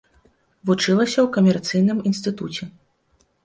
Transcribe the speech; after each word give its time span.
Вучылася 0.69 1.19
ў 1.23 1.27
камерцыйным 1.37 2.03
інстытуце. 2.13 2.63